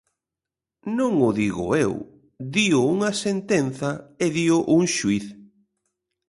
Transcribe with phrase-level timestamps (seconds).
[0.97, 1.93] Non o digo eu,
[2.55, 3.89] dío unha sentenza
[4.23, 5.25] e dío un xuíz.